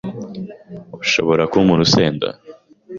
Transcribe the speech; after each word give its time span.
Ushobora 1.03 1.43
kumpa 1.51 1.71
urusenda? 1.75 2.27